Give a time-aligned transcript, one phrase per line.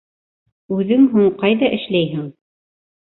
[0.77, 2.25] Үҙең һуң ҡайҙа эшләйһең?